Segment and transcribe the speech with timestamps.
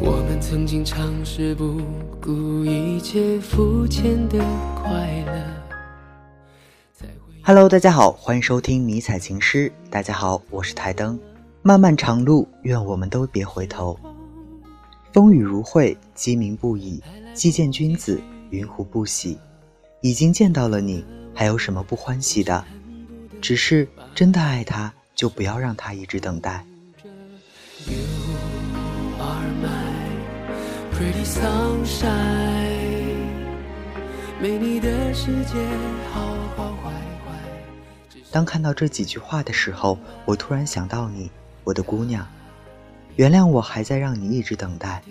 [0.00, 1.80] 我们曾经尝试不
[2.20, 4.38] 顾一切肤浅的
[4.74, 5.44] 快乐。
[7.42, 9.70] Hello，大家好，欢迎收听迷彩情诗。
[9.90, 11.18] 大家好，我是台灯。
[11.62, 13.98] 漫漫长路，愿我们都别回头。
[15.12, 17.02] 风雨如晦，鸡鸣不已。
[17.32, 18.20] 既见君子，
[18.50, 19.38] 云胡不喜？
[20.00, 21.04] 已经见到了你，
[21.34, 22.64] 还有什么不欢喜的？
[23.40, 26.64] 只是真的爱他，就不要让他一直等待。
[30.94, 32.06] Pretty sunshine，
[34.40, 35.66] 没你的世界
[36.12, 38.20] 好好坏坏。
[38.30, 41.28] 当看到这几句话的时候，我突然想到你，
[41.64, 42.24] 我的姑娘。
[43.16, 45.02] 原谅我还在让你一直等待，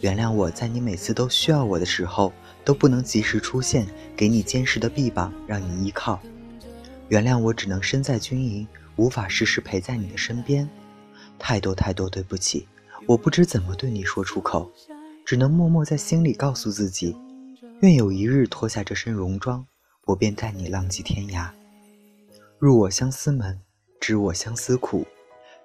[0.00, 2.32] 原谅我在你每次都需要我的时候
[2.64, 3.84] 都不能及时出现，
[4.16, 6.20] 给你坚实的臂膀让你依靠。
[7.08, 10.68] 原谅我只能身在军营，无法时时陪在你的身边。
[11.40, 12.68] 太多太多对不起，
[13.04, 14.70] 我不知怎么对你说出口，
[15.24, 17.16] 只能默默在心里告诉自己：
[17.80, 19.66] 愿有一日脱下这身戎装，
[20.04, 21.50] 我便带你浪迹天涯。
[22.58, 23.58] 入我相思门，
[23.98, 25.06] 知我相思苦。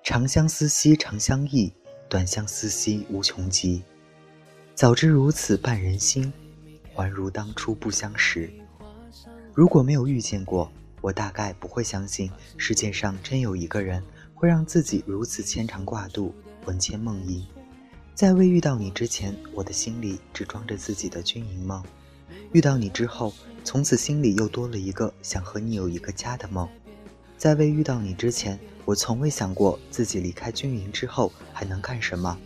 [0.02, 1.74] 长相思兮长相忆，
[2.08, 3.84] 短相思兮无穷极。
[4.74, 6.32] 早知如此绊人心，
[6.96, 8.50] 还如当初不相识。
[9.54, 14.02] 如果没有遇见过，我大概不会相信世界上真有一个人
[14.34, 16.34] 会让自己如此牵肠挂肚、
[16.64, 17.46] 魂牵梦萦。
[18.20, 21.82] 在未遇到你之前，我的心里只装着自己的军营梦；
[22.52, 26.68] 遇到你之后，从此心里又多了一个想和你有一个家的梦。
[27.38, 32.38] 在未遇到你之前，我从未想过自己离开军营之后还能干什么。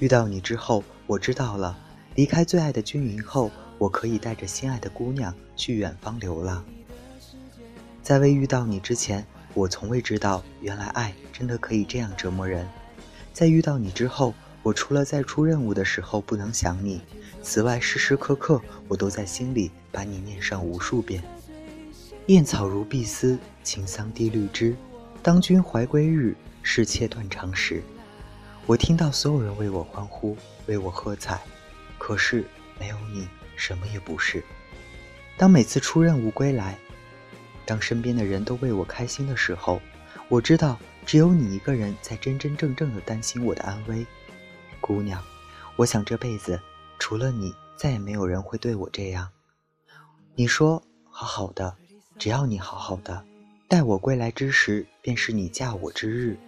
[0.00, 1.78] 遇到你之后，我知道了，
[2.16, 6.64] 离开最爱的军营后，我可以带着心爱的姑娘去远方流浪。
[8.02, 9.24] 在未遇到你之前，
[9.54, 12.68] 我从未知道原来爱真的可以这样折磨人。
[13.32, 17.00] 在遇到你之后，我除了在出任务的时候不能想你，
[17.42, 21.22] 此外时时刻刻我都在心里把你念上无数遍。
[22.26, 24.76] 燕草如碧丝，秦桑低绿枝。
[25.22, 27.82] 当君怀归日，是妾断肠时。
[28.66, 31.40] 我听到所有人为我欢呼，为我喝彩，
[31.96, 32.44] 可是
[32.78, 34.44] 没有你，什么也不是。
[35.38, 36.78] 当每次出任务归来，
[37.64, 39.80] 当身边的人都为我开心的时候，
[40.28, 44.06] 我知道只有你一个人在真真正正的担心我的安危。
[44.88, 45.22] 姑娘，
[45.76, 46.58] 我想这辈子
[46.98, 49.28] 除了你，再也没有人会对我这样。
[50.34, 51.76] 你说好好的，
[52.18, 53.22] 只要你好好的。
[53.68, 56.38] 待我归来之时，便是你嫁我之日。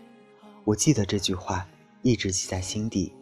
[0.64, 1.66] 我记得这句话，
[2.00, 3.12] 一直记在心底。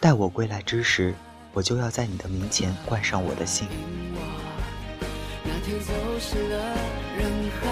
[0.00, 1.14] 待我归来之时，
[1.52, 3.68] 我就要在你的门前冠上我的姓。
[5.44, 6.58] 那天走失了
[7.16, 7.30] 人
[7.60, 7.70] 海，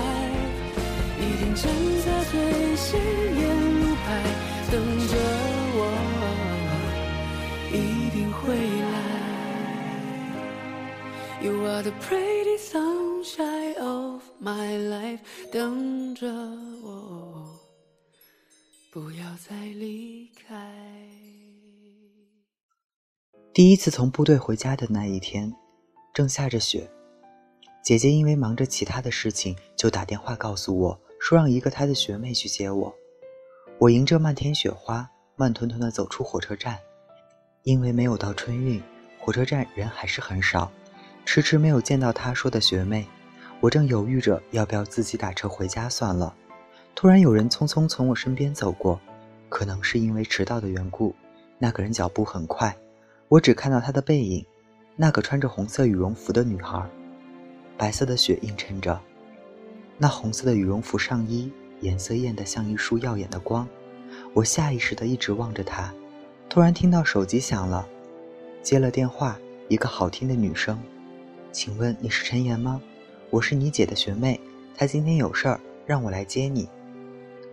[1.18, 1.64] 一定站
[2.06, 4.22] 在最显眼路牌，
[4.70, 5.01] 等
[11.42, 15.19] You are the pretty sunshine of my life，
[15.50, 16.32] 等着
[16.84, 17.58] 我，
[18.92, 20.72] 不要再离开。
[23.53, 25.53] 第一次从部队回家的那一天，
[26.14, 26.88] 正下着雪。
[27.82, 32.94] 姐姐因为忙着其他的事情，就打电话告诉我说让一个她的学妹去接我。
[33.80, 36.78] 我迎着漫天雪花，慢吞吞地走出火车站。
[37.64, 38.80] 因为没有到春运，
[39.19, 40.70] 火车站人还是很少，
[41.25, 43.06] 迟迟没有见到她说的学妹。
[43.60, 46.34] 我正犹豫着要不要自己打车回家算了，
[46.94, 49.00] 突然有人匆匆从我身边走过，
[49.49, 51.15] 可能是因为迟到的缘故，
[51.59, 52.77] 那个人脚步很快。
[53.28, 54.44] 我只看到她的背影，
[54.97, 56.84] 那个穿着红色羽绒服的女孩，
[57.78, 59.00] 白色的雪映衬着
[59.97, 63.66] 那红色的羽绒服上衣，颜色艳得像一束耀眼的光。
[64.34, 65.94] 我下意识地一直望着她，
[66.49, 67.87] 突然听到手机响了，
[68.60, 70.77] 接了电话，一个好听的女声
[71.52, 72.80] ：“请问你是陈岩吗？
[73.28, 74.40] 我是你姐的学妹，
[74.74, 76.66] 她今天有事儿，让我来接你。”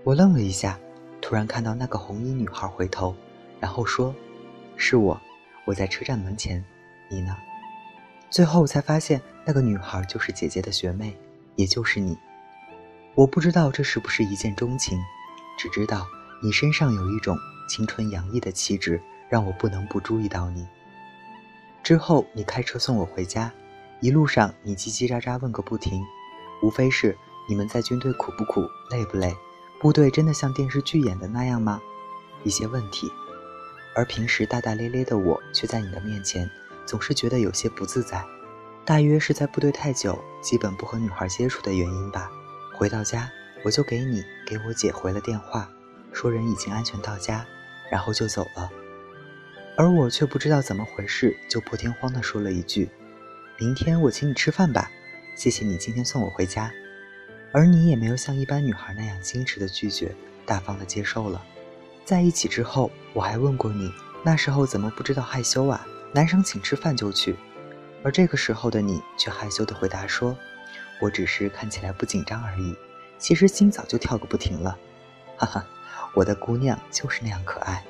[0.05, 0.79] 我愣了一下，
[1.21, 3.13] 突然看到那个红衣女孩回头，
[3.59, 4.15] 然后说
[4.77, 5.19] ：“是我。”
[5.65, 6.63] 我在车站门前，
[7.09, 7.35] 你呢？
[8.29, 11.13] 最后才发现，那个女孩就是姐姐的学妹，
[11.57, 12.17] 也就是你。
[13.15, 14.97] 我不知道这是不是一见钟情，
[15.57, 16.07] 只知道
[16.41, 17.37] 你身上有一种
[17.67, 20.65] 青春洋溢的气质，让我不能不注意到你。
[21.83, 23.51] 之后你开车送我回家，
[24.01, 26.01] 一路上你叽叽喳喳问个不停，
[26.61, 27.17] 无非是
[27.47, 28.61] 你们在军队苦不苦，
[28.91, 29.35] 累不累？
[29.79, 31.81] 部队真的像电视剧演的那样吗？
[32.43, 33.11] 一些问题。
[33.95, 36.49] 而平时大大咧咧的我，却在你的面前
[36.85, 38.23] 总是觉得有些不自在。
[38.85, 42.31] 大约是在部队太久，基本不和女孩接触的原因吧。
[42.73, 43.29] 回到家，
[43.65, 45.69] 我就给你给我姐回了电话，
[46.13, 47.45] 说人已经安全到家，
[47.91, 48.69] 然后就走了。
[49.77, 52.89] 而我却不知道怎么回事，就破天荒地说了一句
[53.59, 54.89] ：“明天我请你吃饭吧，
[55.35, 56.71] 谢谢你今天送我回家。”
[57.51, 60.15] 而你也没有像一般女孩那样矜持的拒绝，
[60.45, 61.43] 大方的接受了。
[62.05, 63.91] 在一起之后，我还问过你，
[64.23, 65.85] 那时候怎么不知道害羞啊？
[66.13, 67.35] 男生请吃饭就去，
[68.01, 70.37] 而这个时候的你却害羞的回答说
[71.01, 72.73] ：“我只是看起来不紧张而已，
[73.17, 74.77] 其实心早就跳个不停了。”
[75.35, 75.67] 哈哈，
[76.13, 77.83] 我的姑娘就是那样可爱。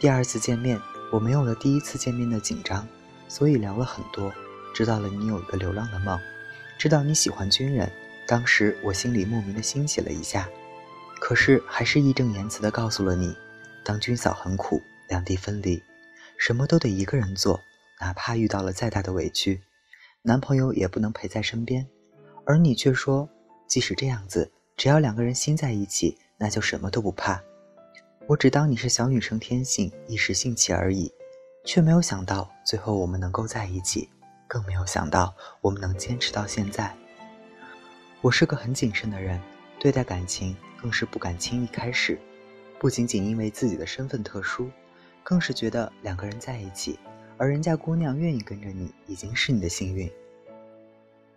[0.00, 0.80] 第二次见面，
[1.12, 2.86] 我没有了第一次见面的紧张，
[3.28, 4.32] 所以聊了很多，
[4.76, 6.20] 知道了你有一个流浪的梦，
[6.76, 7.90] 知道你喜欢军人。
[8.26, 10.46] 当时我心里莫名的欣喜了一下，
[11.18, 13.34] 可是还是义正言辞的告诉了你，
[13.82, 14.78] 当军嫂很苦，
[15.08, 15.82] 两地分离，
[16.36, 17.58] 什么都得一个人做，
[18.02, 19.62] 哪怕遇到了再大的委屈，
[20.20, 21.86] 男朋友也不能陪在身边。
[22.44, 23.26] 而你却说，
[23.66, 27.42] 即使这样子，只要两个人心在一起，那就什么都不怕。
[28.26, 31.10] 我只当你是小女生天性，一时兴起而已，
[31.64, 34.10] 却没有想到最后我们能够在一起，
[34.46, 36.94] 更没有想到我们能坚持到现在。
[38.20, 39.40] 我是个很谨慎的人，
[39.78, 42.18] 对待感情更是不敢轻易开始。
[42.78, 44.70] 不仅仅因为自己的身份特殊，
[45.22, 46.98] 更是觉得两个人在一起，
[47.36, 50.10] 而人家姑娘愿意跟着你，已经是你的幸运。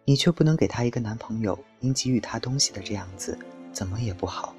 [0.06, 3.38] 你却不能给她一个男朋友，应给予她东西的这样子，
[3.72, 4.56] 怎么也不好。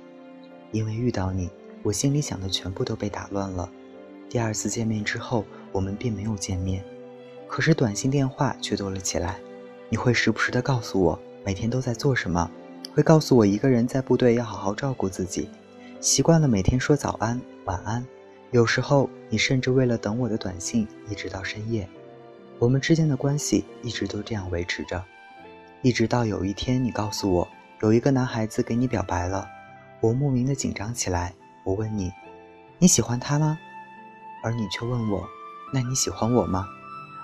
[0.73, 1.51] 因为遇到你，
[1.83, 3.69] 我心里想的全部都被打乱了。
[4.29, 6.85] 第二次见面之后，我们并没有见面，
[7.51, 9.41] 可是短信电话却多了起来。
[9.89, 11.19] 你会时不时的告诉我。
[11.45, 12.49] 每天都在做什么？
[12.95, 15.49] 会告诉我一个人在部队要好好照顾自己。
[16.01, 18.07] 习惯了每天说早安、晚安。
[18.51, 21.89] 有时候你甚至为了等我的短信，一直到深夜。
[22.59, 25.03] 我们之间的关系一直都这样维持着，
[25.83, 27.49] 一直到有一天你告诉我
[27.81, 29.49] 有一个男孩子给你表白了，
[30.01, 31.33] 我莫名的紧张起来。
[31.65, 32.13] 我问你，
[32.79, 33.59] 你喜欢他吗？
[34.45, 35.27] 而你却问我，
[35.73, 36.67] 那你喜欢我吗？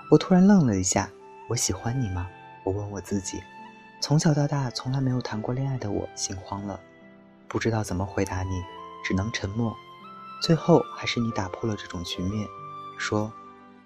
[0.08, 1.10] 我突然愣了一下，
[1.48, 2.28] 我喜欢你吗？
[2.62, 3.42] 我问我自己。
[4.00, 6.78] 从小到大从来没有谈过恋爱的我心慌了，
[7.48, 8.62] 不知道怎么回答你，
[9.04, 9.74] 只能沉默。
[10.40, 12.46] 最后还是你打破了这种局面，
[12.96, 13.32] 说：“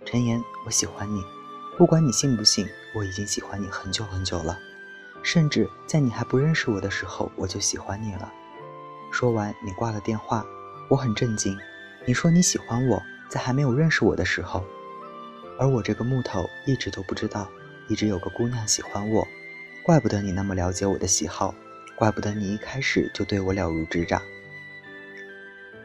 [0.05, 1.25] 陈岩，我喜欢你，
[1.79, 4.59] 不管你信不信，我已经喜欢你很久很久了，
[5.23, 8.31] 甚至在你还不认识我的时候，我就喜欢你了。”
[9.11, 10.45] 说完，你挂了电话。
[10.91, 11.57] 我很震惊，
[12.05, 13.01] 你说你喜欢我
[13.31, 14.63] 在还没有认识我的时候，
[15.61, 17.47] 而我这个木头一直都不知道，
[17.87, 19.29] 一直有个姑娘喜欢我。
[19.83, 21.55] 怪不得你那么了解我的喜好，
[21.95, 24.23] 怪不得你一开始就对我了如指掌。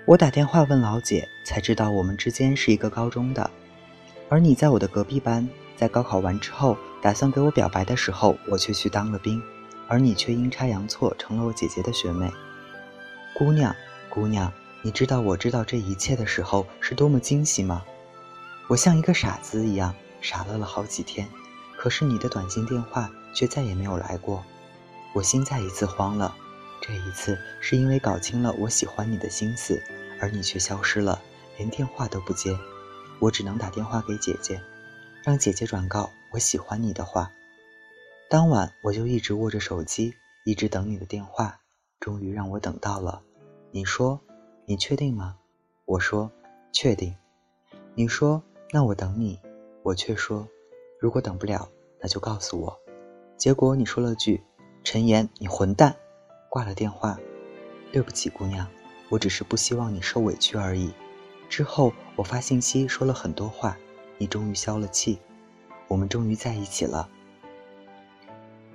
[0.05, 3.51] 我打电话问老姐，才知道我们之间是一个高中的，
[4.29, 5.45] 而你在我的隔壁班。
[5.75, 9.43] 在高考完之后，打算给我表白的时候，我却去当了兵，
[9.89, 12.31] 而你却阴差阳错成了我姐姐的学妹。
[13.33, 13.75] 姑娘，
[14.07, 14.49] 姑娘，
[14.81, 17.83] 你知道我知道这一切的时候是多么惊喜吗？
[18.67, 21.27] 我像一个傻子一样傻乐了好几天。
[21.77, 24.43] 可是你的短信电话却再也没有来过，
[25.13, 26.35] 我心再一次慌了。
[26.81, 29.81] 这一次是因为搞清了我喜欢你的心思，
[30.19, 31.21] 而你却消失了，
[31.57, 32.57] 连电话都不接。
[33.19, 34.59] 我只能打电话给姐姐，
[35.23, 37.31] 让姐姐转告我喜欢你的话。
[38.29, 41.59] 当晚我就一直握着手机，一直等你的电话。
[41.99, 43.21] 终于让我等到了。
[43.71, 44.19] 你说
[44.65, 45.37] ：“你确定吗？”
[45.85, 46.31] 我说
[46.73, 47.15] ：“确定。”
[47.95, 48.43] 你说
[48.75, 49.39] ：“那我等你。”
[49.83, 50.45] 我却说
[50.99, 51.65] ：“如果等不了。”
[51.97, 52.77] 那就告诉我，
[53.37, 54.43] 结果你说了句
[54.83, 55.95] “陈岩，你混蛋”，
[56.51, 57.17] 挂了电话。
[57.93, 58.67] 对不起，姑娘，
[59.07, 60.91] 我只是不希望你受委屈而已。
[61.47, 63.77] 之后我发信息说了很多话，
[64.17, 65.17] 你终于消了气，
[65.87, 67.07] 我们终于在一起了。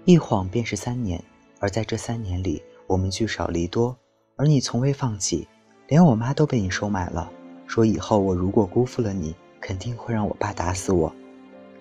[0.07, 1.23] 一晃便是三年，
[1.59, 3.95] 而在这三年里，我们聚少离多，
[4.37, 5.47] 而你从未放弃，
[5.89, 7.31] 连我妈都被你收买了，
[7.67, 11.13] 说以后我如果辜负了你，肯定会让我爸打死我。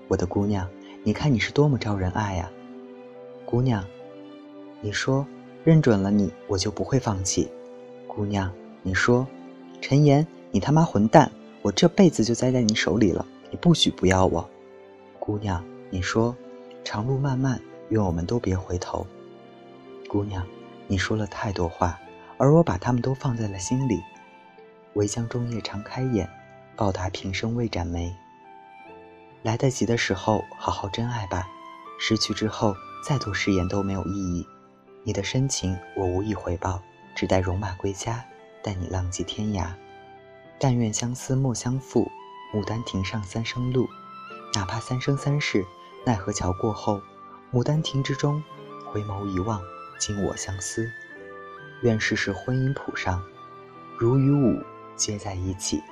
[0.08, 0.68] 我的姑娘。
[1.02, 2.52] 你看你是多么招人爱呀，
[3.46, 3.86] 姑娘。
[4.82, 5.26] 你说
[5.64, 7.50] 认准了你，我就不会放弃。
[8.06, 8.52] 姑娘，
[8.84, 9.26] 你说，
[9.80, 11.32] 陈岩，你他妈混蛋，
[11.62, 14.48] 我这辈子就栽在你手里了，你不许不要我。
[15.20, 16.36] 姑娘，你说，
[16.84, 19.08] 长路漫漫，愿我们都别回头。
[20.10, 20.46] 姑娘，
[20.86, 21.98] 你说了太多话，
[22.38, 24.02] 而我把他们都放在了心里。
[24.96, 26.30] 唯将终夜常开眼，
[26.80, 28.16] 报答平生未展眉。
[29.42, 31.46] 来得及的时候，好好珍爱吧；
[32.00, 34.48] 失去之后，再多誓言都没有意义。
[35.04, 36.82] 你的深情我无以回报，
[37.14, 38.24] 只待戎马归家，
[38.64, 39.68] 带你浪迹天涯。
[40.58, 42.10] 但愿相思莫相负，
[42.54, 43.86] 牡丹亭上三生路。
[44.54, 45.66] 哪怕三生三世，
[46.06, 47.02] 奈何桥过后，
[47.52, 48.42] 牡丹亭之中，
[48.86, 49.62] 回眸一望，
[50.00, 50.90] 尽我相思。
[51.82, 53.22] 愿世事婚姻谱上，
[53.98, 54.64] 如与舞
[54.96, 55.84] 皆在一起。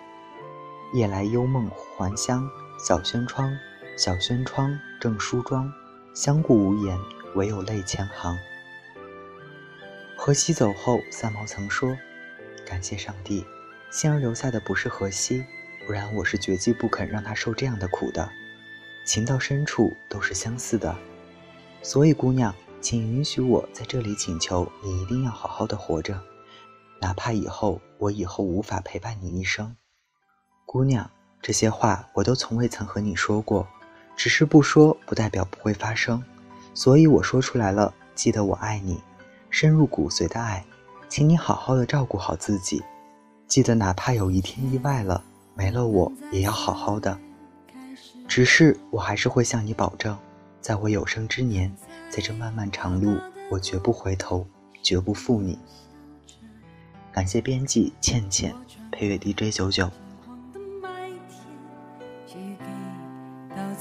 [0.93, 3.53] 夜来幽梦还乡，小轩窗，
[3.97, 5.71] 小轩窗正梳妆，
[6.13, 6.97] 相顾无言，
[7.35, 8.37] 唯有泪千行。
[10.15, 11.97] 荷西走后，三毛曾说
[12.65, 13.45] ：“感谢上帝，
[13.91, 15.45] 幸而留下的不是荷西，
[15.85, 18.29] 不然我是绝计不肯让他受这样的苦的。
[19.05, 20.97] 情到深处都是相似的，
[21.81, 26.21] 所以姑娘，请允许我在这里请求你一定要好好的活着，
[27.01, 29.75] 哪怕以后我以后无法陪伴你一生。
[30.67, 31.09] 姑娘，
[31.41, 33.65] 这些话我都从未曾和你说过，
[34.17, 36.21] 只是不说不代表不会发生，
[36.73, 37.93] 所以我说出来了。
[38.13, 39.01] 记得我爱你。”
[39.49, 40.65] 深入骨髓的爱，
[41.07, 42.83] 请你好好的照顾好自己，
[43.47, 45.23] 记得哪怕有一天意外了，
[45.55, 47.17] 没了我也要好好的。
[48.27, 50.17] 只是我还是会向你保证，
[50.59, 51.73] 在我有生之年，
[52.09, 53.17] 在这漫漫长路，
[53.49, 54.45] 我绝不回头，
[54.83, 55.57] 绝不负你。
[57.13, 58.53] 感谢编辑倩倩，
[58.91, 59.89] 配乐 DJ 九九。